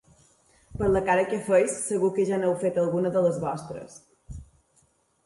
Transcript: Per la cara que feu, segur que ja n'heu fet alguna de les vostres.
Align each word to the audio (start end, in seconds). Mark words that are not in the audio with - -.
Per 0.77 0.87
la 0.93 1.01
cara 1.09 1.25
que 1.33 1.39
feu, 1.49 1.67
segur 1.73 2.09
que 2.15 2.25
ja 2.29 2.39
n'heu 2.39 2.55
fet 2.63 2.79
alguna 2.85 3.13
de 3.19 3.23
les 3.27 3.39
vostres. 3.45 3.99